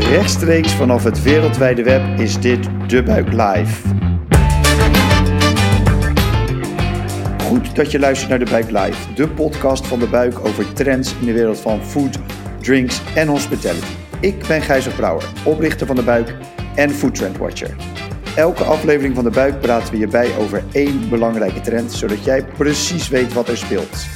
[0.00, 3.88] Rechtstreeks vanaf het wereldwijde web is dit De Buik Live.
[7.42, 11.14] Goed dat je luistert naar De Buik Live, de podcast van De Buik over trends
[11.20, 12.18] in de wereld van food,
[12.60, 13.92] drinks en hospitality.
[14.20, 16.34] Ik ben Gijzer Brouwer, oprichter van De Buik
[16.74, 17.76] en Food Trend Watcher.
[18.36, 23.08] Elke aflevering van De Buik praten we hierbij over één belangrijke trend, zodat jij precies
[23.08, 24.06] weet wat er speelt.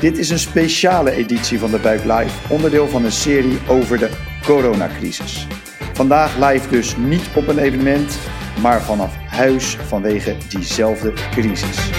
[0.00, 4.10] Dit is een speciale editie van De Buik Live, onderdeel van een serie over de
[4.46, 5.46] coronacrisis.
[5.92, 8.18] Vandaag live dus niet op een evenement,
[8.62, 11.90] maar vanaf huis vanwege diezelfde crisis.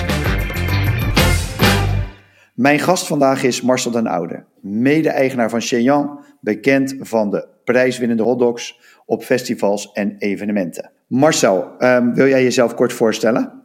[2.55, 8.79] Mijn gast vandaag is Marcel den Oude, mede-eigenaar van Shenyang, bekend van de prijswinnende hotdogs
[9.05, 10.91] op festivals en evenementen.
[11.07, 13.63] Marcel, um, wil jij jezelf kort voorstellen?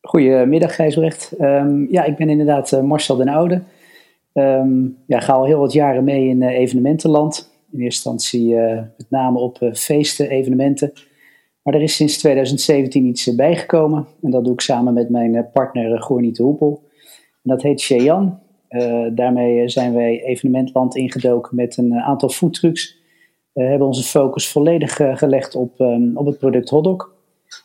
[0.00, 1.34] Goedemiddag Gijsbrecht.
[1.40, 3.62] Um, ja, ik ben inderdaad uh, Marcel den Oude.
[4.32, 7.56] Um, ja, ga al heel wat jaren mee in uh, evenementenland.
[7.72, 10.92] In eerste instantie uh, met name op feesten, evenementen.
[11.62, 14.06] Maar er is sinds 2017 iets bijgekomen.
[14.22, 16.82] En dat doe ik samen met mijn partner Goorniete Hoepel.
[17.42, 18.40] En dat heet Sheyan.
[19.14, 22.96] daarmee zijn wij evenementland ingedoken met een aantal foodtrucks.
[23.52, 27.12] We hebben onze focus volledig gelegd op, um, op het product hotdog.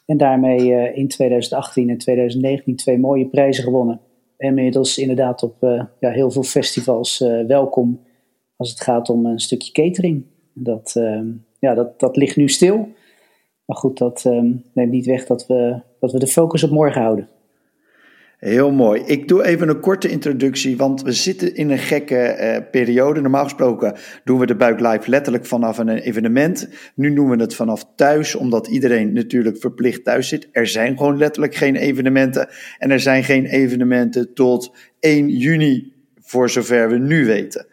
[0.06, 4.00] En daarmee in 2018 en 2019 twee mooie prijzen gewonnen.
[4.38, 5.56] En inmiddels inderdaad op
[6.00, 8.00] ja, heel veel festivals welkom
[8.56, 10.26] als het gaat om een stukje catering.
[10.54, 11.28] Dat, ehm,
[11.60, 12.90] ja, dat, dat ligt nu stil.
[13.66, 17.02] Maar goed, dat um, neemt niet weg dat we, dat we de focus op morgen
[17.02, 17.28] houden.
[18.44, 19.02] Heel mooi.
[19.06, 23.22] Ik doe even een korte introductie, want we zitten in een gekke uh, periode.
[23.22, 26.70] Normaal gesproken doen we de buik live letterlijk vanaf een evenement.
[26.96, 30.50] Nu doen we het vanaf thuis, omdat iedereen natuurlijk verplicht thuis zit.
[30.52, 32.50] Er zijn gewoon letterlijk geen evenementen.
[32.78, 37.66] En er zijn geen evenementen tot 1 juni, voor zover we nu weten.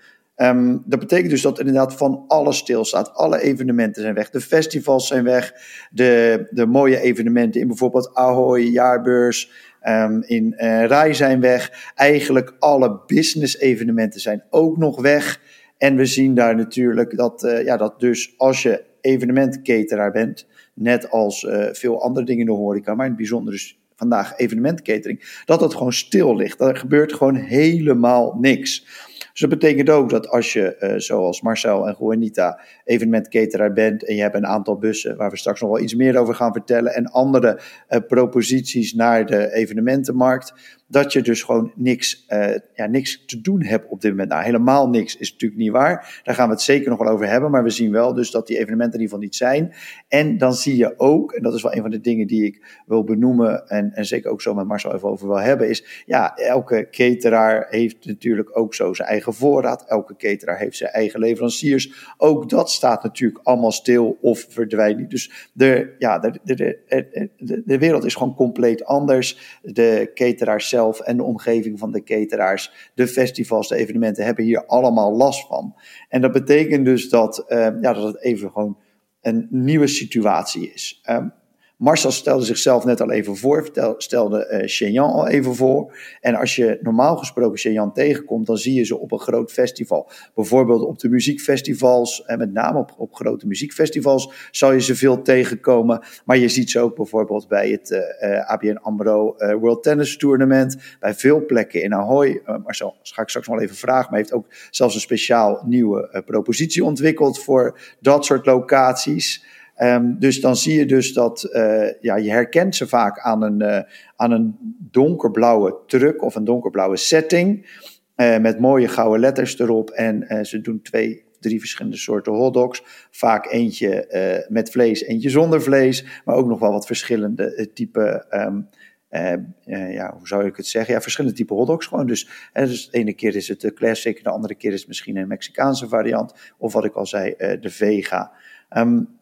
[0.43, 3.15] Um, dat betekent dus dat inderdaad van alles stilstaat.
[3.15, 4.31] Alle evenementen zijn weg.
[4.31, 5.53] De festivals zijn weg.
[5.91, 9.51] De, de mooie evenementen in bijvoorbeeld Ahoy, Jaarbeurs.
[9.89, 11.93] Um, in uh, Rai zijn weg.
[11.95, 15.41] Eigenlijk alle business evenementen zijn ook nog weg.
[15.79, 21.11] En we zien daar natuurlijk dat, uh, ja, dat dus als je evenementketeraar bent, net
[21.11, 25.43] als uh, veel andere dingen in de horeca, maar in het bijzonder dus vandaag evenementketering,
[25.45, 26.61] dat het gewoon stil ligt.
[26.61, 28.87] Er gebeurt gewoon helemaal niks.
[29.31, 34.15] Dus dat betekent ook dat als je, uh, zoals Marcel en Juanita, evenementketeraar bent en
[34.15, 36.95] je hebt een aantal bussen, waar we straks nog wel iets meer over gaan vertellen,
[36.95, 40.53] en andere uh, proposities naar de evenementenmarkt,
[40.91, 44.29] dat je dus gewoon niks, uh, ja, niks te doen hebt op dit moment.
[44.29, 46.21] Nou, helemaal niks is natuurlijk niet waar.
[46.25, 47.51] Daar gaan we het zeker nog wel over hebben.
[47.51, 49.75] Maar we zien wel dus dat die evenementen in ieder geval niet zijn.
[50.09, 52.83] En dan zie je ook, en dat is wel een van de dingen die ik
[52.87, 53.69] wil benoemen.
[53.69, 55.69] En, en zeker ook zo met Marcel even over wil hebben.
[55.69, 59.85] Is ja, elke cateraar heeft natuurlijk ook zo zijn eigen voorraad.
[59.89, 62.15] Elke cateraar heeft zijn eigen leveranciers.
[62.17, 65.11] Ook dat staat natuurlijk allemaal stil of verdwijnt niet.
[65.11, 69.59] Dus de, ja, de, de, de, de, wereld is gewoon compleet anders.
[69.63, 74.67] De cateraar zelf en de omgeving van de cateraars, de festivals, de evenementen hebben hier
[74.67, 75.75] allemaal last van.
[76.09, 78.79] En dat betekent dus dat, uh, ja, dat het even gewoon
[79.21, 81.03] een nieuwe situatie is.
[81.11, 81.33] Um,
[81.81, 85.97] Marcel stelde zichzelf net al even voor, stelde uh, Shenyang al even voor.
[86.21, 90.11] En als je normaal gesproken Shenyang tegenkomt, dan zie je ze op een groot festival.
[90.35, 95.23] Bijvoorbeeld op de muziekfestivals, en met name op, op grote muziekfestivals, zal je ze veel
[95.23, 96.03] tegenkomen.
[96.25, 101.15] Maar je ziet ze ook bijvoorbeeld bij het uh, ABN AMRO World Tennis Tournament, bij
[101.15, 102.43] veel plekken in Ahoy.
[102.45, 106.85] Marcel, ga ik straks wel even vragen, maar heeft ook zelfs een speciaal nieuwe propositie
[106.85, 109.59] ontwikkeld voor dat soort locaties.
[109.83, 113.63] Um, dus dan zie je dus dat uh, ja, je herkent ze vaak aan een,
[113.63, 113.81] uh,
[114.17, 114.57] aan een
[114.91, 117.79] donkerblauwe truck of een donkerblauwe setting.
[118.17, 119.91] Uh, met mooie gouden letters erop.
[119.91, 122.83] En ze doen twee, drie verschillende soorten hotdogs.
[123.11, 126.05] Vaak eentje met vlees, eentje zonder vlees.
[126.25, 128.27] Maar ook nog wel wat verschillende type.
[128.31, 128.69] Um,
[129.11, 130.95] uh, ja, hoe zou ik het zeggen?
[130.95, 132.07] Ja, verschillende typen hotdogs gewoon.
[132.07, 134.89] Dus, uh, dus de ene keer is het de classic, de andere keer is het
[134.89, 136.35] misschien een Mexicaanse variant.
[136.59, 138.33] Of wat ik al zei, de vega.
[138.77, 139.19] Um,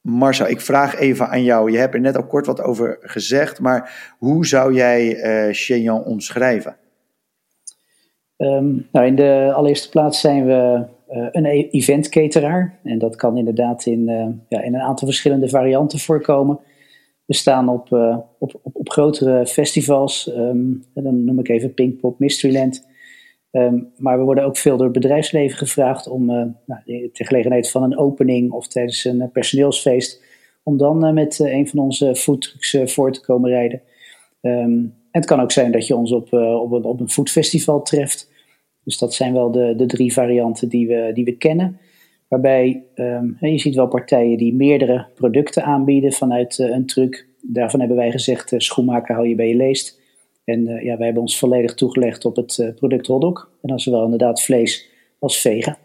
[0.00, 1.70] Marcel, ik vraag even aan jou.
[1.70, 5.16] Je hebt er net al kort wat over gezegd, maar hoe zou jij
[5.48, 6.76] uh, Shenyang omschrijven?
[8.36, 12.78] Um, nou, in de allereerste plaats zijn we uh, een e- event-cateraar.
[12.84, 16.58] En dat kan inderdaad in, uh, ja, in een aantal verschillende varianten voorkomen.
[17.24, 17.92] We staan op,
[18.38, 20.32] op, op, op, grotere festivals.
[20.36, 22.86] Um, dan noem ik even Pinkpop, Mysteryland.
[23.52, 27.70] Um, maar we worden ook veel door het bedrijfsleven gevraagd om, uh, nou, ter gelegenheid
[27.70, 30.22] van een opening of tijdens een uh, personeelsfeest,
[30.62, 33.82] om dan uh, met een van onze foodtrucks voor te komen rijden.
[34.40, 38.30] Um, het kan ook zijn dat je ons op, op, een, op een foodfestival treft.
[38.84, 41.78] Dus dat zijn wel de, de drie varianten die we, die we kennen.
[42.28, 47.26] Waarbij um, je ziet wel partijen die meerdere producten aanbieden vanuit een truc.
[47.42, 49.99] Daarvan hebben wij gezegd, schoenmaker hou je bij je leest.
[50.50, 53.50] En uh, ja, wij hebben ons volledig toegelegd op het product hotdog.
[53.62, 54.88] En dan zowel inderdaad vlees
[55.18, 55.78] als vega.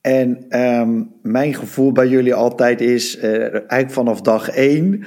[0.00, 5.04] En um, mijn gevoel bij jullie altijd is, eigenlijk vanaf dag één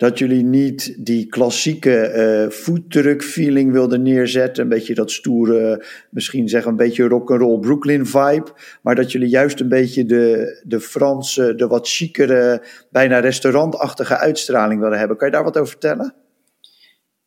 [0.00, 2.12] dat jullie niet die klassieke
[2.46, 4.62] uh, foodtruck feeling wilden neerzetten.
[4.62, 8.46] Een beetje dat stoere, misschien zeggen een beetje rock'n'roll Brooklyn vibe.
[8.82, 14.80] Maar dat jullie juist een beetje de, de Franse, de wat chicere, bijna restaurantachtige uitstraling
[14.80, 15.16] wilden hebben.
[15.16, 16.14] Kan je daar wat over vertellen?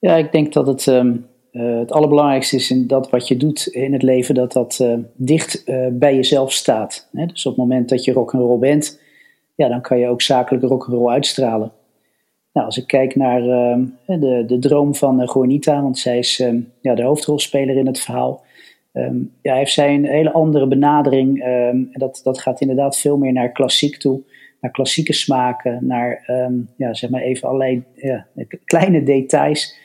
[0.03, 3.67] Ja, ik denk dat het, um, uh, het allerbelangrijkste is in dat wat je doet
[3.67, 7.09] in het leven, dat dat uh, dicht bij jezelf staat.
[7.11, 7.25] Hè?
[7.25, 9.01] Dus op het moment dat je rock'n'roll bent,
[9.55, 11.71] ja, dan kan je ook zakelijk rock'n'roll uitstralen.
[12.53, 16.61] Nou, als ik kijk naar uh, de, de droom van Juanita, want zij is uh,
[16.81, 18.43] ja, de hoofdrolspeler in het verhaal.
[18.93, 21.45] Um, ja, heeft zij een hele andere benadering.
[21.45, 24.21] Um, dat, dat gaat inderdaad veel meer naar klassiek toe.
[24.61, 26.23] Naar klassieke smaken, naar
[26.77, 28.27] ja, zeg maar even allerlei ja,
[28.65, 29.81] kleine details.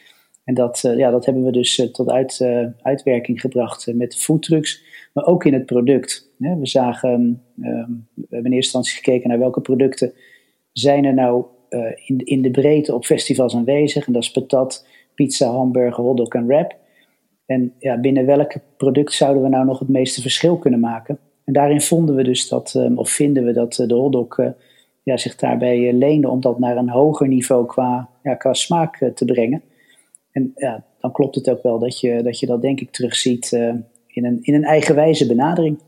[0.49, 4.17] En dat, uh, ja, dat hebben we dus uh, tot uit, uh, uitwerking gebracht met
[4.17, 6.31] foodtrucks, maar ook in het product.
[6.39, 7.67] we zagen, we
[8.15, 10.13] hebben in eerste instantie gekeken naar welke producten
[10.73, 11.45] zijn er nou
[12.07, 14.07] in, in de breedte op festivals aanwezig.
[14.07, 16.77] En dat is patat, pizza, hamburger, hotdog en wrap.
[17.47, 21.19] En ja, binnen welk product zouden we nou nog het meeste verschil kunnen maken?
[21.45, 24.37] En daarin vonden we dus dat, um, of vinden we dat de hotdog
[25.03, 29.25] ja, zich daarbij leende om dat naar een hoger niveau qua, ja, qua smaak te
[29.25, 29.63] brengen.
[30.33, 33.53] En ja, dan klopt het ook wel dat je dat, je dat denk ik terugziet
[34.07, 35.79] in, een, in een eigenwijze benadering.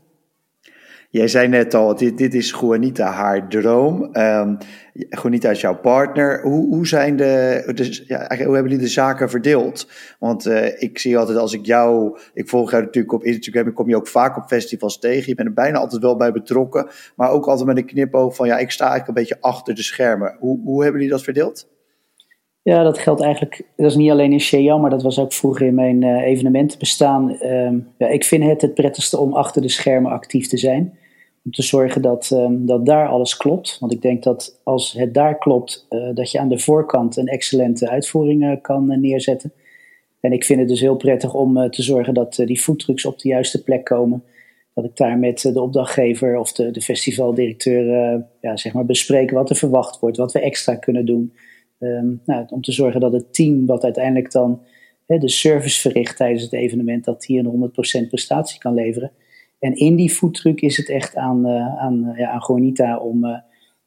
[1.11, 4.09] Jij zei net al, dit, is Juanita haar droom.
[4.17, 4.57] Um,
[5.09, 6.41] Juanita is jouw partner.
[6.41, 9.87] Hoe, hoe, zijn de, dus, ja, hoe hebben jullie de zaken verdeeld?
[10.19, 13.73] Want uh, ik zie altijd als ik jou, ik volg jou natuurlijk op Instagram, ik
[13.73, 15.29] kom je ook vaak op festivals tegen.
[15.29, 18.47] Je bent er bijna altijd wel bij betrokken, maar ook altijd met een knipoog van
[18.47, 20.35] ja, ik sta eigenlijk een beetje achter de schermen.
[20.39, 21.67] Hoe, hoe hebben jullie dat verdeeld?
[22.63, 25.67] Ja, dat geldt eigenlijk, dat is niet alleen in Shenyang, maar dat was ook vroeger
[25.67, 27.37] in mijn uh, evenementenbestaan.
[27.43, 30.97] Um, ja, ik vind het het prettigste om achter de schermen actief te zijn
[31.45, 33.77] om te zorgen dat, um, dat daar alles klopt.
[33.79, 37.27] Want ik denk dat als het daar klopt, uh, dat je aan de voorkant een
[37.27, 39.51] excellente uitvoering uh, kan neerzetten.
[40.19, 43.27] En ik vind het dus heel prettig om te zorgen dat die foodtrucks op de
[43.27, 44.23] juiste plek komen.
[44.73, 47.85] Dat ik daar met de opdrachtgever of de, de festivaldirecteur
[48.41, 51.33] ja, zeg maar bespreek wat er verwacht wordt, wat we extra kunnen doen.
[51.83, 54.61] Um, nou, om te zorgen dat het team wat uiteindelijk dan
[55.05, 57.71] de service verricht tijdens het evenement, dat die een
[58.05, 59.11] 100% prestatie kan leveren.
[59.59, 63.37] En in die foodtruck is het echt aan, uh, aan, ja, aan Juanita om, uh,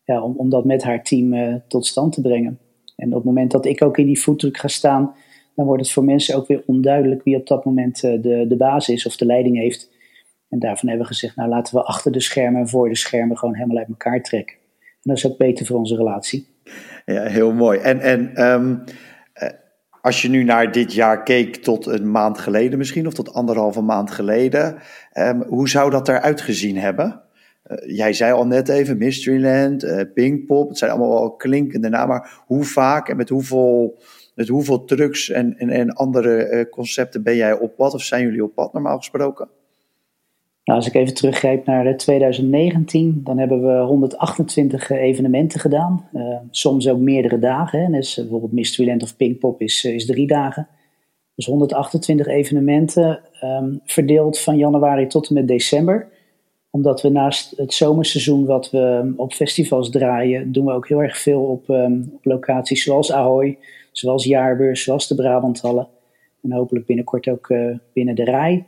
[0.04, 2.58] ja, om, om dat met haar team tot stand te brengen.
[2.96, 5.14] En op het moment dat ik ook in die foodtruck ga staan,
[5.54, 8.88] dan wordt het voor mensen ook weer onduidelijk wie op dat moment de, de baas
[8.88, 9.90] is of de leiding heeft.
[10.48, 13.38] En daarvan hebben we gezegd, nou laten we achter de schermen en voor de schermen
[13.38, 14.56] gewoon helemaal uit elkaar trekken.
[14.80, 16.53] En dat is ook beter voor onze relatie.
[17.04, 17.78] Ja, heel mooi.
[17.78, 18.84] En, en um,
[20.00, 23.80] als je nu naar dit jaar keek tot een maand geleden misschien, of tot anderhalve
[23.80, 24.76] maand geleden,
[25.14, 27.22] um, hoe zou dat eruit gezien hebben?
[27.66, 32.08] Uh, jij zei al net even Mysteryland, uh, Pinkpop, het zijn allemaal wel klinkende namen,
[32.08, 33.98] maar hoe vaak en met hoeveel,
[34.34, 38.44] met hoeveel trucks en, en, en andere concepten ben jij op pad of zijn jullie
[38.44, 39.48] op pad normaal gesproken?
[40.64, 46.08] Nou, als ik even teruggrijp naar 2019, dan hebben we 128 evenementen gedaan.
[46.12, 47.80] Uh, soms ook meerdere dagen.
[47.80, 47.90] Hè.
[47.90, 50.68] Dus bijvoorbeeld Mysteryland of Pinkpop is, is drie dagen.
[51.34, 56.08] Dus 128 evenementen, um, verdeeld van januari tot en met december.
[56.70, 61.18] Omdat we naast het zomerseizoen wat we op festivals draaien, doen we ook heel erg
[61.18, 63.58] veel op, um, op locaties zoals Ahoy,
[63.92, 65.88] zoals Jaarbeurs, zoals de Brabanthallen.
[66.42, 67.52] En hopelijk binnenkort ook
[67.92, 68.66] binnen de Rij.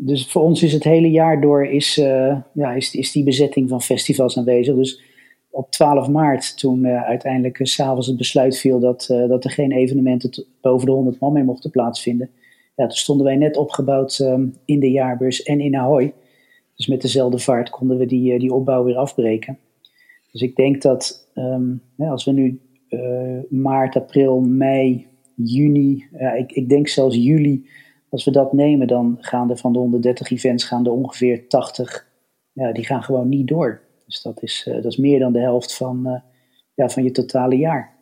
[0.00, 3.68] Dus voor ons is het hele jaar door is, uh, ja, is, is die bezetting
[3.68, 4.74] van festivals aanwezig.
[4.74, 5.02] Dus
[5.50, 9.72] op 12 maart, toen uh, uiteindelijk uh, s'avonds het besluit viel dat, dat er geen
[9.72, 12.30] evenementen boven de 100 man meer mochten plaatsvinden.
[12.76, 16.12] Ja, toen stonden wij net opgebouwd um, in de jaarbeurs en in Ahoy.
[16.76, 19.58] Dus met dezelfde vaart konden we die, die opbouw weer afbreken.
[20.32, 21.28] Dus ik denk dat
[21.96, 22.60] ja, als we nu
[23.48, 27.66] maart, april, mei, juni, ik, ik denk zelfs juli
[28.10, 32.06] als we dat nemen, dan gaan er van de 130 events gaan er ongeveer 80,
[32.52, 33.80] ja, die gaan gewoon niet door.
[34.06, 36.20] Dus dat is, uh, dat is meer dan de helft van, uh,
[36.74, 37.96] ja, van je totale jaar.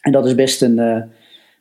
[0.00, 1.02] En dat is best een, uh,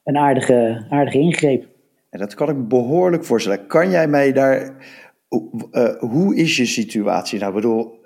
[0.04, 1.68] een aardige, aardige ingreep.
[2.10, 3.68] En dat kan ik behoorlijk voorstellen.
[3.68, 4.76] Kan jij mij daar.
[6.00, 7.40] hoe is je situatie?
[7.40, 8.00] Nou, bedoel,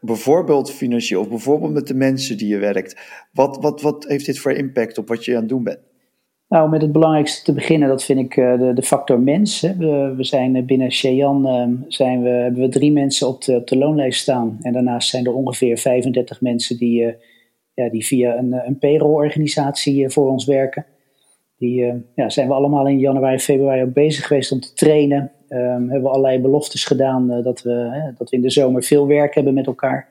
[0.00, 3.00] bijvoorbeeld financieel, of bijvoorbeeld met de mensen die je werkt.
[3.32, 5.91] Wat, wat, wat heeft dit voor impact op wat je aan het doen bent?
[6.52, 9.60] Nou, met het belangrijkste te beginnen, dat vind ik de, de factor mens.
[9.60, 13.66] We, we, zijn binnen Cheyenne ehm, zijn we, hebben we drie mensen op de, op
[13.66, 14.58] de loonlijst staan.
[14.62, 17.14] En daarnaast zijn er ongeveer 35 mensen die,
[17.74, 20.86] ja, die via een, een payroll-organisatie voor ons werken.
[21.58, 25.30] Die ja, zijn we allemaal in januari, februari ook bezig geweest om te trainen.
[25.48, 29.34] Um, hebben we allerlei beloftes gedaan dat, we, dat we in de zomer veel werk
[29.34, 30.08] hebben met elkaar.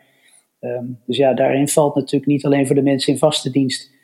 [0.59, 3.99] Ehm, dus ja, daarin valt natuurlijk niet alleen voor de mensen in vaste dienst,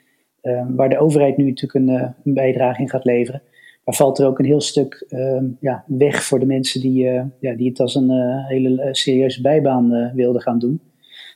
[0.47, 3.41] ehm, waar de overheid nu natuurlijk een, uh, een, bijdrage in gaat leveren,
[3.83, 7.23] maar valt er ook een heel stuk ehm, ja, weg voor de mensen die, uh,
[7.39, 10.81] ja, die het als een uh, hele serieuze bijbaan wilden gaan doen.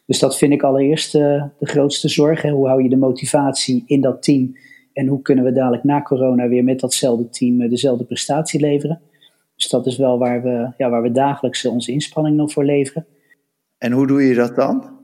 [0.05, 2.41] Dus dat vind ik allereerst de grootste zorg.
[2.41, 4.55] Hoe hou je de motivatie in dat team
[4.93, 9.01] en hoe kunnen we dadelijk na corona weer met datzelfde team dezelfde prestatie leveren?
[9.55, 13.05] Dus dat is wel waar we, ja, waar we dagelijks onze inspanning nog voor leveren.
[13.77, 15.00] En hoe doe je dat dan?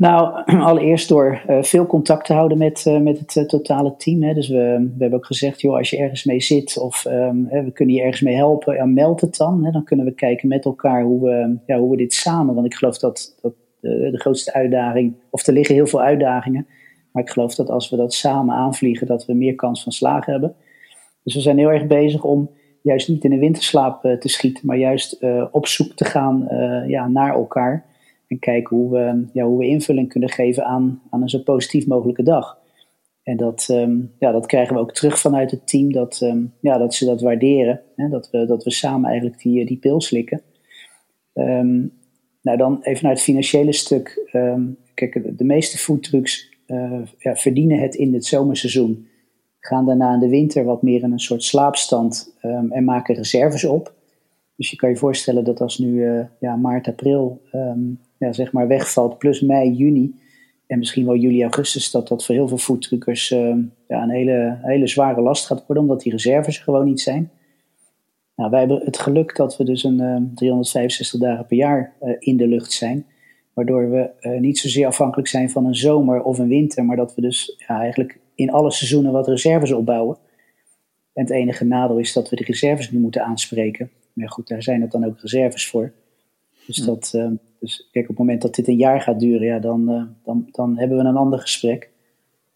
[0.00, 4.22] Nou, allereerst door uh, veel contact te houden met, uh, met het uh, totale team.
[4.22, 4.34] Hè.
[4.34, 4.56] Dus we,
[4.96, 7.94] we hebben ook gezegd, joh, als je ergens mee zit of um, hè, we kunnen
[7.94, 9.64] je ergens mee helpen, meld het dan.
[9.64, 9.70] Hè.
[9.70, 12.74] Dan kunnen we kijken met elkaar hoe we, ja, hoe we dit samen, want ik
[12.74, 16.66] geloof dat, dat de, de grootste uitdaging, of er liggen heel veel uitdagingen,
[17.12, 20.32] maar ik geloof dat als we dat samen aanvliegen, dat we meer kans van slagen
[20.32, 20.54] hebben.
[21.24, 22.50] Dus we zijn heel erg bezig om
[22.82, 25.18] juist niet in de winterslaap te schieten, maar juist
[25.50, 26.48] op zoek te gaan
[26.86, 27.84] ja, naar elkaar.
[28.30, 31.86] En kijken hoe we, ja, hoe we invulling kunnen geven aan, aan een zo positief
[31.86, 32.58] mogelijke dag.
[33.22, 36.78] En dat, um, ja, dat krijgen we ook terug vanuit het team, dat, um, ja,
[36.78, 37.82] dat ze dat waarderen.
[37.96, 40.42] Hè, dat, we, dat we samen eigenlijk die, die pil slikken.
[41.34, 41.92] Um,
[42.42, 44.30] nou, dan even naar het financiële stuk.
[44.94, 49.08] kijk, de meeste foodtrucks uh, ja, verdienen het in het zomerseizoen.
[49.58, 52.36] Gaan daarna in de winter wat meer in een soort slaapstand
[52.70, 53.94] en maken reserves op.
[54.56, 57.42] Dus je kan je voorstellen dat als nu uh, ja, maart, april
[58.20, 60.14] ja, zeg maar wegvalt, plus mei, juni
[60.66, 63.56] en misschien wel juli, augustus, dat dat voor heel veel foodtruckers uh,
[63.88, 67.30] ja, een hele, hele zware last gaat worden, omdat die reserves er gewoon niet zijn.
[68.36, 71.92] Nou, wij hebben het geluk dat we dus een uh, ehm, 365 dagen per jaar
[72.02, 73.06] uh, in de lucht zijn,
[73.54, 77.14] waardoor we eh, niet zozeer afhankelijk zijn van een zomer of een winter, maar dat
[77.14, 80.16] we dus ja, eigenlijk in alle seizoenen wat reserves opbouwen.
[81.12, 83.90] En het enige nadeel is dat we de reserves nu moeten aanspreken.
[84.12, 85.92] Maar goed, daar zijn het dan ook reserves voor.
[86.66, 89.58] Dus dat, ehm, dus kijk, op het moment dat dit een jaar gaat duren, ja,
[89.58, 91.90] dan, uh, dan, dan hebben we een ander gesprek.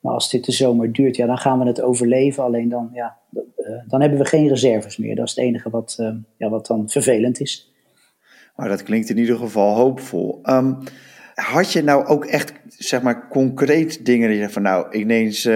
[0.00, 2.42] Maar als dit de zomer duurt, ja, dan gaan we het overleven.
[2.42, 3.42] Alleen dan, ja, uh,
[3.88, 5.16] dan hebben we geen reserves meer.
[5.16, 5.96] Dat is het enige wat,
[6.36, 7.72] ja, wat dan vervelend is.
[8.56, 10.40] Maar dat klinkt in ieder geval hoopvol.
[10.42, 10.78] Um,
[11.34, 15.48] had je nou ook echt, zeg maar, concreet dingen die je van, nou, ineens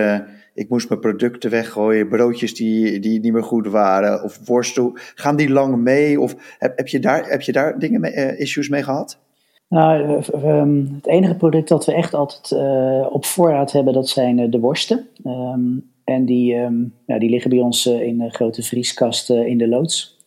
[0.59, 4.93] ik moest mijn producten weggooien, broodjes die, die niet meer goed waren, of worstel.
[4.95, 6.21] Gaan die lang mee?
[6.21, 9.19] Of heb, heb, je, daar, heb je daar dingen mee, issues mee gehad?
[9.69, 14.51] Nou, um, het enige product dat we echt altijd uh, op voorraad hebben, dat zijn
[14.51, 15.07] de worsten.
[15.25, 20.27] Um, en die, um, ja, die liggen bij ons in grote vrieskasten in de loods.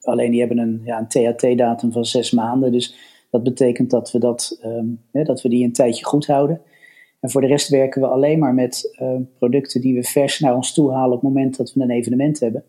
[0.00, 2.72] alleen die hebben een, ja, een THT-datum van zes maanden.
[2.72, 2.94] Dus
[3.30, 4.60] dat betekent dat we, dat,
[5.12, 6.60] dat we die een tijdje goed houden.
[7.20, 8.98] En voor de rest werken we alleen maar met
[9.38, 12.40] producten die we vers naar ons toe halen op het moment dat we een evenement
[12.40, 12.64] hebben.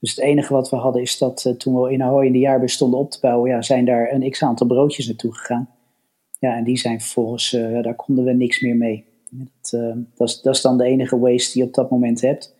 [0.00, 2.38] Dus het enige wat we hadden is dat uh, toen we in Ahoy in de
[2.38, 5.68] jaarbus stonden op te bouwen, ja, zijn daar een x aantal broodjes naartoe gegaan.
[6.38, 9.04] Ja, en die zijn vervolgens, uh, daar konden we niks meer mee.
[9.30, 9.80] Dat,
[10.14, 12.54] dat, is, dat is dan de enige waste die je op dat moment hebt.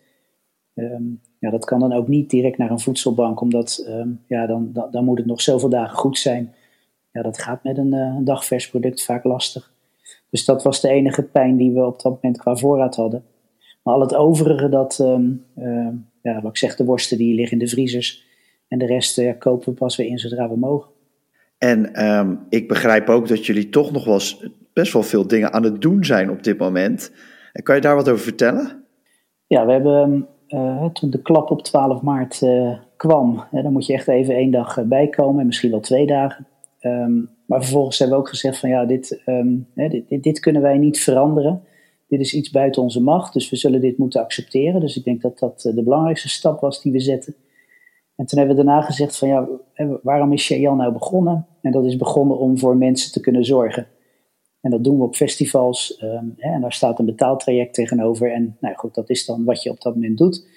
[0.73, 4.69] Um, ja, dat kan dan ook niet direct naar een voedselbank, omdat um, ja, dan,
[4.73, 6.53] dan, dan, moet het nog zoveel dagen goed zijn.
[7.11, 9.70] Ja, dat gaat met een, een dagvers product vaak lastig.
[10.31, 13.23] Dus dat was de enige pijn die we op dat moment qua voorraad hadden.
[13.83, 15.45] Maar al het overige, dat, um,
[16.21, 18.25] ja, wat ik zeg, de worsten die liggen in de vriezers.
[18.67, 20.91] En de rest ja, kopen we pas weer in zodra we mogen.
[21.57, 25.53] En um, ik begrijp ook dat jullie toch nog wel eens best wel veel dingen
[25.53, 27.11] aan het doen zijn op dit moment.
[27.53, 28.85] En kan je daar wat over vertellen?
[29.47, 33.85] Ja, we hebben uh, toen de klap op 12 maart uh, kwam, hè, dan moet
[33.85, 36.47] je echt even één dag bijkomen en misschien wel twee dagen.
[36.81, 40.61] Um, maar vervolgens hebben we ook gezegd van ja, dit, um, hè, dit, dit, kunnen
[40.61, 41.61] wij niet veranderen
[42.11, 44.81] dit is iets buiten onze macht, dus we zullen dit moeten accepteren.
[44.81, 47.35] Dus ik denk dat dat eh, de belangrijkste stap was die we zetten.
[48.15, 49.47] En toen hebben we daarna gezegd van ja,
[50.03, 51.47] waarom is Cheyenne nou begonnen?
[51.61, 53.87] En dat is begonnen om voor mensen te kunnen zorgen.
[54.61, 56.01] En dat doen we op festivals.
[56.03, 58.31] Um, hè, en daar staat een betaaltraject tegenover.
[58.31, 60.47] En nou goed, dat is dan wat je op dat moment doet.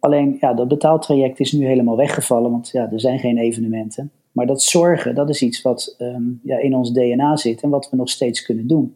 [0.00, 4.12] Alleen, ja, dat betaaltraject is nu helemaal weggevallen, want ja, er zijn geen evenementen.
[4.38, 7.90] Maar dat zorgen, dat is iets wat um, ja, in ons DNA zit en wat
[7.90, 8.94] we nog steeds kunnen doen.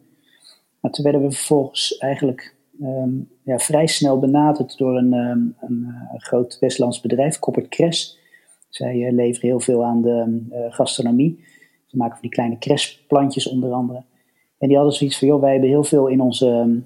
[0.79, 5.95] Maar toen werden we vervolgens eigenlijk um, ja, vrij snel benaderd door een, um, een,
[6.11, 8.19] een, groot Westlands bedrijf, Koppert Kres.
[8.69, 11.43] Zij uh, leveren heel veel aan de uh, gastronomie.
[11.85, 14.03] Ze maken van die kleine cresplantjes onder andere.
[14.57, 16.81] En die hadden zoiets van, joh, wij hebben heel veel in onze,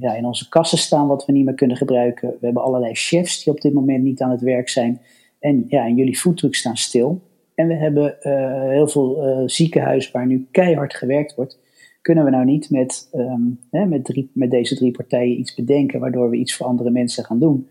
[0.00, 2.28] ja, in onze kassen staan wat we niet meer kunnen gebruiken.
[2.28, 5.00] We hebben allerlei chefs die op dit moment niet aan het werk zijn.
[5.38, 7.20] En ja, jullie foodtrucks staan stil.
[7.54, 11.58] En we hebben uh, heel veel uh, ziekenhuizen waar nu keihard gewerkt wordt.
[12.02, 16.00] Kunnen we nou niet met, um, hè, met, drie, met deze drie partijen iets bedenken
[16.00, 17.68] waardoor we iets voor andere mensen gaan doen?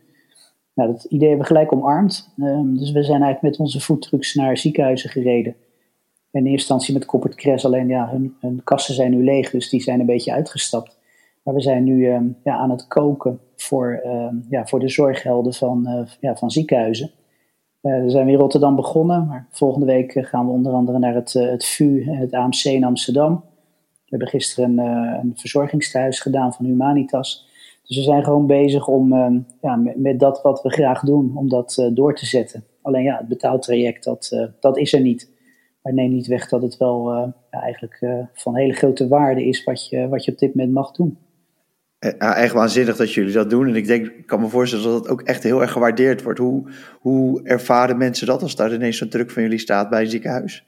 [0.74, 2.34] Nou, dat idee hebben we gelijk omarmd.
[2.38, 5.56] Um, dus we zijn eigenlijk met onze foodtrucks naar ziekenhuizen gereden.
[6.32, 9.70] In eerste instantie met Corporate Crash, alleen ja, hun, hun kassen zijn nu leeg, dus
[9.70, 11.00] die zijn een beetje uitgestapt.
[11.44, 14.02] Maar we zijn nu um, ja, aan het koken voor,
[14.50, 17.12] ja, voor de zorghelden van, uh, ja, van ziekenhuizen.
[17.82, 21.00] Uh, we zijn weer in Rotterdam begonnen, maar volgende week eh, gaan we onder andere
[21.00, 23.44] naar het, uh, het VU en het AMC in Amsterdam.
[23.94, 24.88] We hebben gisteren een,
[25.20, 27.50] een verzorgingstehuis gedaan van Humanitas.
[27.84, 31.32] Dus we zijn gewoon bezig om ehm, ja, met, met, dat wat we graag doen,
[31.36, 32.64] om dat door te zetten.
[32.82, 35.30] Alleen ja, het betaaltraject, dat, dat is er niet.
[35.82, 37.14] Maar neem niet weg dat het wel
[37.52, 40.92] ja, eigenlijk van hele grote waarde is wat je, wat je op dit moment mag
[40.92, 41.18] doen.
[42.20, 43.68] Echt waanzinnig dat jullie dat doen.
[43.68, 46.40] En ik denk, ik kan me voorstellen dat het ook echt heel erg gewaardeerd wordt.
[46.40, 46.64] Hoe,
[47.00, 50.66] hoe ervaren mensen dat als daar ineens zo'n druk van jullie staat bij een ziekenhuis?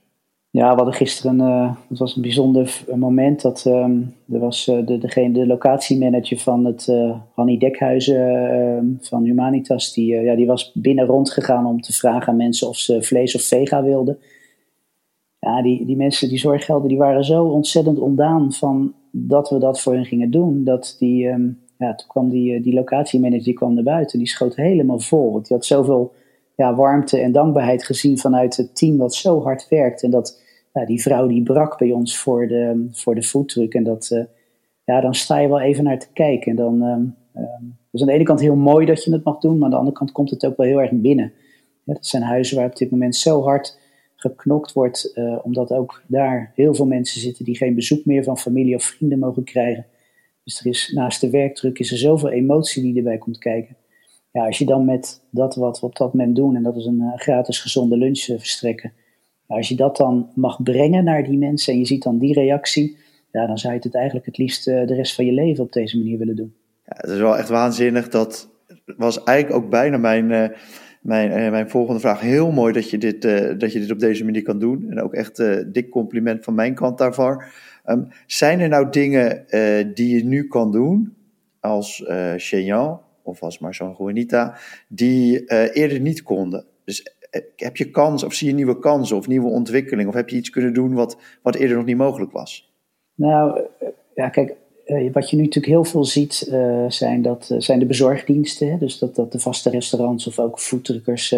[0.49, 3.41] Ja, we hadden gisteren, uh, was een bijzonder moment.
[3.41, 6.87] Dat, um, er was uh, de, degene, de locatiemanager van het
[7.35, 9.93] uh, Dekhuizen van Humanitas.
[9.93, 13.41] Die, ja, die was binnen rondgegaan om te vragen aan mensen of ze vlees of
[13.41, 14.17] vega wilden.
[15.43, 19.81] Ja, die, die mensen, die zorggelden, die waren zo ontzettend ontdaan van dat we dat
[19.81, 23.53] voor hen gingen doen, dat die, um, ja, toen kwam die, eh, die locatiemanager die
[23.53, 25.31] kwam naar buiten, die schoot helemaal vol.
[25.31, 26.13] Want die had zoveel
[26.55, 30.03] ja, warmte en dankbaarheid gezien vanuit het team wat zo hard werkt.
[30.03, 30.41] En dat
[30.73, 33.73] ja, die vrouw die brak bij ons voor de, voor de foodtruck.
[33.73, 34.23] En dat, uh,
[34.85, 36.51] ja, dan sta je wel even naar te kijken.
[36.51, 36.79] En dan,
[37.91, 39.77] dus aan de ene kant heel mooi dat je het mag doen, maar aan de
[39.77, 41.33] andere kant komt het ook wel heel erg binnen.
[41.85, 43.81] Dat zijn huizen waar op dit moment zo hard
[44.29, 48.37] geknokt wordt, uh, omdat ook daar heel veel mensen zitten die geen bezoek meer van
[48.37, 49.85] familie of vrienden mogen krijgen.
[50.43, 53.75] Dus er is, naast de werkdruk is er zoveel emotie die erbij komt kijken.
[54.31, 56.85] Ja, als je dan met dat wat we op dat moment doen, en dat is
[56.85, 58.93] een uh, gratis gezonde lunch uh, verstrekken,
[59.47, 62.97] als je dat dan mag brengen naar die mensen en je ziet dan die reactie,
[63.31, 65.97] ja, dan zou je het eigenlijk het liefst de rest van je leven op deze
[65.97, 66.53] manier willen doen.
[66.85, 68.09] Ja, het is wel echt waanzinnig.
[68.09, 68.49] Dat
[68.97, 70.53] was eigenlijk ook bijna mijn
[71.03, 72.19] mijn, uh, mijn volgende vraag.
[72.19, 74.85] Heel mooi dat je dit, uh, dat je dit op deze manier kan doen.
[74.89, 77.45] En ook echt uh, dik compliment van mijn kant daarvoor.
[77.85, 79.45] Um, zijn er nou dingen
[79.93, 81.13] die je nu kan doen
[81.59, 86.65] als uh, Cheyenne of als Marcel Juanita, die eerder niet konden?
[86.85, 87.15] Dus
[87.55, 90.07] heb je kans of zie je nieuwe kansen of nieuwe ontwikkeling?
[90.09, 92.73] Of heb je iets kunnen doen wat, wat eerder nog niet mogelijk was?
[93.15, 93.61] Nou,
[94.15, 94.55] ja, kijk,
[95.11, 98.71] wat je nu natuurlijk heel veel ziet, uh, zijn, dat, uh, zijn de bezorgdiensten.
[98.71, 98.77] Hè?
[98.77, 101.35] Dus dat, dat de vaste restaurants of ook foodtruckers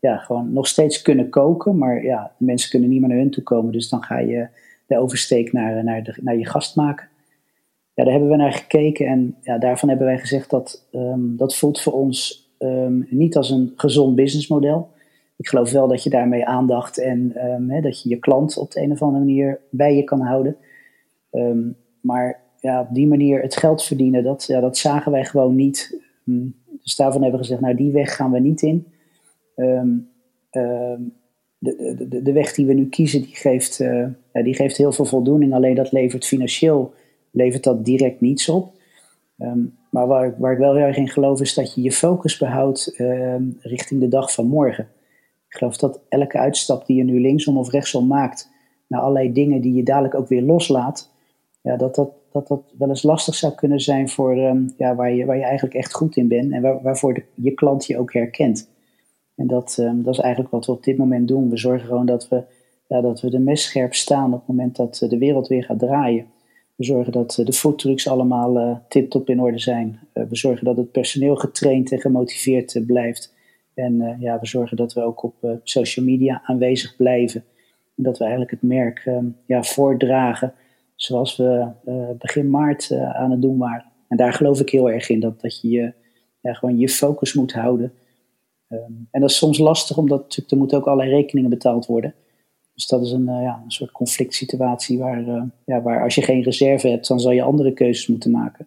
[0.00, 1.78] ja, gewoon nog steeds kunnen koken.
[1.78, 3.72] Maar ja, de mensen kunnen niet meer naar hun toe komen.
[3.72, 4.48] Dus dan ga je
[4.86, 7.08] de oversteek naar, naar, de, naar je gast maken.
[7.94, 9.06] Ja, daar hebben we naar gekeken.
[9.06, 13.50] En ja, daarvan hebben wij gezegd dat um, dat voelt voor ons um, niet als
[13.50, 14.90] een gezond businessmodel.
[15.36, 17.32] Ik geloof wel dat je daarmee aandacht en
[17.68, 20.56] hè, dat je je klant op de een of andere manier bij je kan houden.
[22.00, 26.00] maar ja, op die manier het geld verdienen, dat, ja, dat zagen wij gewoon niet.
[26.24, 26.48] Hm,
[26.82, 28.86] dus daarvan hebben we gezegd, nou die weg gaan we niet in.
[29.56, 30.08] Um,
[31.58, 34.92] de, de, de weg die we nu kiezen, die geeft, uh, ja, die geeft heel
[34.92, 35.54] veel voldoening.
[35.54, 36.92] Alleen dat levert financieel,
[37.30, 38.72] levert dat direct niets op.
[39.38, 42.38] Um, maar waar, waar ik wel heel erg in geloof is dat je je focus
[42.38, 42.94] behoudt
[43.60, 44.88] richting de dag van morgen.
[45.48, 48.50] Ik geloof dat elke uitstap die je nu linksom of rechtsom maakt,
[48.86, 51.10] naar allerlei dingen die je dadelijk ook weer loslaat,
[51.62, 55.12] ja, dat, dat, dat dat wel eens lastig zou kunnen zijn voor um, ja, waar,
[55.12, 58.12] je, waar je eigenlijk echt goed in bent en waar, waarvoor je klant je ook
[58.12, 58.68] herkent.
[59.34, 61.50] En dat, um, dat is eigenlijk wat we op dit moment doen.
[61.50, 62.42] We zorgen gewoon dat we,
[62.86, 65.64] ja, dat we de mes scherp staan op het moment dat uh, de wereld weer
[65.64, 66.26] gaat draaien.
[66.74, 69.98] We zorgen dat uh, de foodtrucks allemaal uh, tip-top in orde zijn.
[70.12, 73.34] we zorgen dat het personeel getraind en gemotiveerd blijft.
[73.74, 77.44] En ja, we zorgen dat we ook op social media aanwezig blijven.
[77.96, 80.54] En dat we eigenlijk het merk um, ja, voordragen
[81.02, 83.84] zoals we uh, begin maart uh, aan het doen waren.
[84.08, 85.92] En daar geloof ik heel erg in, dat, dat je
[86.42, 87.92] gewoon je focus moet houden.
[88.68, 92.14] Um, en dat is soms lastig, omdat er moeten ook allerlei rekeningen betaald worden.
[92.74, 96.22] Dus dat is een, uh, ja, een soort conflict situatie waar, ja, waar als je
[96.22, 98.66] geen reserve hebt, dan zal je andere keuzes moeten maken.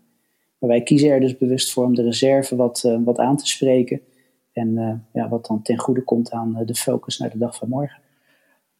[0.59, 4.01] Maar wij kiezen er dus bewust voor om de reserve wat, wat aan te spreken.
[4.51, 8.02] En ja, wat dan ten goede komt aan de focus naar de dag van morgen.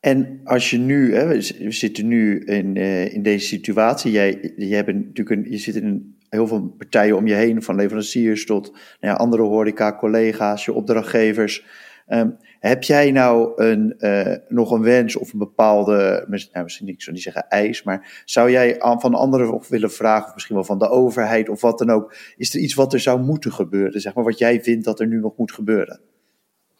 [0.03, 4.75] En als je nu, hè, we zitten nu in, uh, in deze situatie, jij, je,
[4.75, 8.71] hebt natuurlijk een, je zit in heel veel partijen om je heen, van leveranciers tot
[8.71, 11.65] nou ja, andere horeca, collega's, je opdrachtgevers.
[12.07, 17.01] Ehm, heb jij nou een, uh, nog een wens of een bepaalde, nou, misschien ik
[17.01, 20.63] zou niet zeggen eis, maar zou jij van anderen of willen vragen, of misschien wel
[20.63, 24.01] van de overheid of wat dan ook, is er iets wat er zou moeten gebeuren,
[24.01, 25.99] zeg maar, wat jij vindt dat er nu nog moet gebeuren?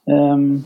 [0.06, 0.66] Um,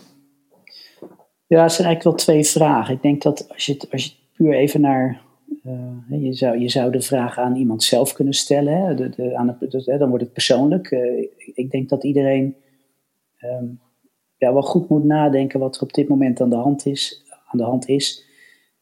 [1.48, 2.96] ja, het zijn eigenlijk wel twee vragen.
[2.96, 5.22] Ik denk dat als je het, als je puur even naar
[5.66, 8.86] uh, je, zou, je zou de vraag aan iemand zelf kunnen stellen.
[8.86, 8.96] Hè?
[8.96, 10.92] De, de, aan de, dan wordt het persoonlijk.
[10.92, 12.56] Uh, ik denk dat iedereen
[13.42, 13.80] um,
[14.38, 17.26] ja, wel goed moet nadenken wat er op dit moment aan de hand is.
[17.46, 18.26] Aan de hand is.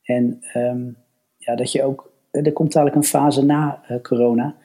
[0.03, 0.97] En um,
[1.37, 2.13] ja, dat je ook.
[2.31, 4.55] Er komt dadelijk een fase na uh, corona.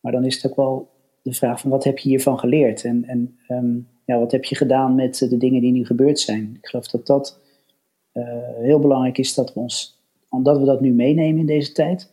[0.00, 0.90] Maar dan is het ook wel
[1.22, 2.84] de vraag van wat heb je hiervan geleerd?
[2.84, 6.56] En, en um, ja, wat heb je gedaan met de dingen die nu gebeurd zijn?
[6.62, 7.38] Ik geloof dat dat
[8.60, 9.98] heel belangrijk is dat we ons
[10.30, 12.10] omdat we dat nu meenemen in deze tijd.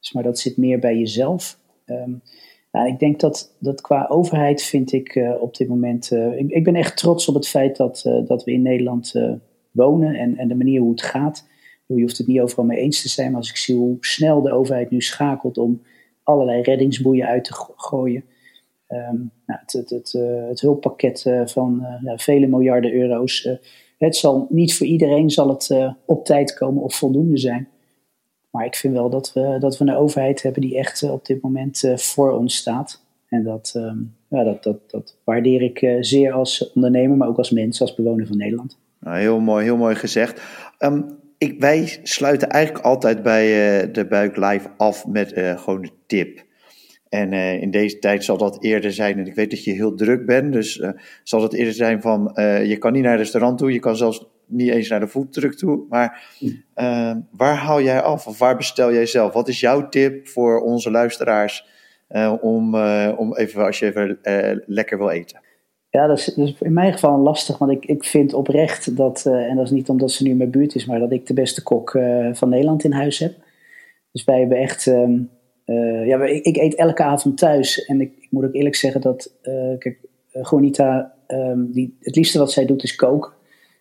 [0.00, 1.58] Dus, maar dat zit meer bij jezelf.
[1.86, 2.22] Um,
[2.86, 6.10] ik denk dat, dat qua overheid vind ik uh, op dit moment.
[6.36, 9.14] Ik, ik, ben echt trots op het feit dat, dat we in Nederland
[9.70, 11.48] wonen en, en de manier hoe het gaat.
[11.86, 14.42] Je hoeft het niet overal mee eens te zijn, maar als ik zie hoe snel
[14.42, 15.82] de overheid nu schakelt om
[16.22, 18.24] allerlei reddingsboeien uit te gooien.
[18.92, 20.12] Um, nou, het, het, het,
[20.48, 23.48] het, hulppakket van ja, vele miljarden euro's
[24.00, 27.68] het zal niet voor iedereen zal het op tijd komen of voldoende zijn.
[28.50, 31.42] Maar ik vind wel dat we, dat we een overheid hebben die echt op dit
[31.42, 33.04] moment voor ons staat.
[33.28, 37.50] En dat, um, ja, dat, dat, dat waardeer ik zeer als ondernemer, maar ook als
[37.50, 38.78] mens, als bewoner van Nederland.
[39.00, 40.42] Nou, heel mooi, heel mooi gezegd.
[40.78, 43.46] Um, ik, wij sluiten eigenlijk altijd bij
[43.90, 46.44] de Buik Live af met gewoon een tip.
[47.10, 49.94] En uh, in deze tijd zal dat eerder zijn, en ik weet dat je heel
[49.94, 50.90] druk bent, dus uh,
[51.22, 53.96] zal het eerder zijn van uh, je kan niet naar het restaurant toe, je kan
[53.96, 55.84] zelfs niet eens naar de foodtruck toe.
[55.88, 56.22] Maar
[57.30, 59.32] waar haal jij af of waar bestel jij zelf?
[59.32, 61.66] Wat is jouw tip voor onze luisteraars
[62.40, 62.74] om,
[63.16, 64.18] om even, als je even
[64.66, 65.40] lekker wil eten?
[65.88, 69.56] Ja, dat is, dat in mijn geval lastig, want ik, ik vind oprecht dat, en
[69.56, 71.62] dat is niet omdat ze nu in mijn buurt is, maar dat ik de beste
[71.62, 71.90] kok
[72.32, 73.34] van Nederland in huis heb.
[74.12, 74.86] Dus wij hebben echt.
[74.86, 75.30] Um,
[75.70, 77.84] uh, ja, ik, ik, eet elke avond thuis.
[77.84, 79.98] En ik, ik moet ook eerlijk zeggen dat, uh, kijk,
[80.32, 83.32] uh, Juanita, um, die, het liefste wat zij doet is koken.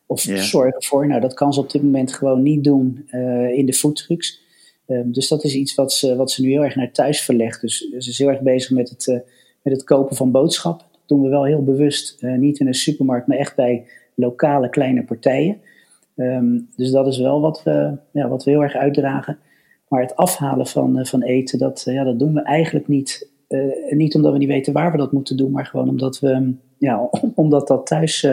[0.06, 0.40] Of yeah.
[0.40, 1.08] zorgen voor.
[1.08, 3.10] Nou, dat kan ze op dit moment gewoon niet doen
[3.54, 4.42] in de foodtrucks.
[4.88, 7.62] Um, dus dat is iets wat ze, wat ze nu heel erg naar thuis verlegt.
[7.62, 9.24] Dus ze is heel erg bezig met het,
[9.62, 10.86] met het kopen van boodschappen.
[10.92, 12.22] Dat doen we wel heel bewust.
[12.22, 15.58] niet in een supermarkt, maar echt bij lokale kleine partijen.
[16.16, 19.38] Um, dus dat is wel wat we, ja, wat we heel erg uitdragen.
[19.90, 23.30] Maar het afhalen van, eh, van eten, dat, eh, ja, dat doen we eigenlijk niet.
[23.50, 26.54] Uh, niet omdat we niet weten waar we dat moeten doen, maar gewoon omdat, we,
[26.78, 28.24] ja, omdat dat thuis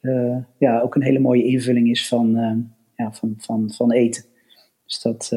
[0.00, 2.30] uh, ja, ook een hele mooie invulling is van,
[2.96, 4.24] ja, van, van, van eten.
[4.86, 5.32] Dus, dat,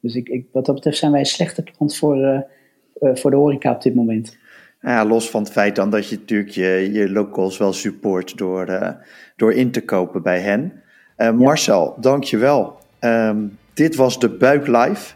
[0.00, 2.46] dus ik, ik, wat dat betreft zijn wij een slechte klant voor,
[3.00, 4.36] voor de horeca op dit moment.
[4.80, 8.96] Ja, los van het feit dan dat je natuurlijk je, je locals wel support door,
[9.36, 10.82] door in te kopen bij hen.
[11.36, 12.78] Marcel, dank je wel.
[13.00, 15.14] Um, dit was de Buik Live.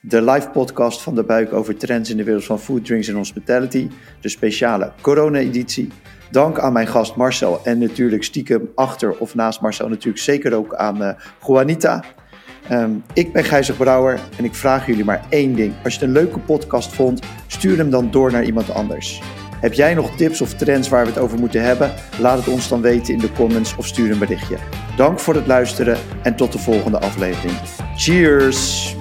[0.00, 3.14] De live podcast van de Buik over trends in de wereld van food, drinks en
[3.14, 3.88] hospitality.
[4.20, 5.88] De speciale corona-editie.
[6.30, 10.74] Dank aan mijn gast Marcel en natuurlijk stiekem achter of naast Marcel natuurlijk zeker ook
[10.74, 11.10] aan uh,
[11.46, 12.04] Juanita.
[12.72, 15.74] Um, ik ben Gijzer Brouwer en ik vraag jullie maar één ding.
[15.84, 19.22] Als je het een leuke podcast vond, stuur hem dan door naar iemand anders.
[19.64, 21.94] Heb jij nog tips of trends waar we het over moeten hebben?
[22.18, 24.56] Laat het ons dan weten in de comments of stuur een berichtje.
[24.96, 27.56] Dank voor het luisteren en tot de volgende aflevering.
[27.96, 28.96] Cheers!